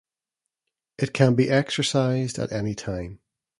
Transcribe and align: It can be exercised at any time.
It 0.97 1.13
can 1.13 1.35
be 1.35 1.47
exercised 1.51 2.39
at 2.39 2.51
any 2.51 2.73
time. 2.73 3.19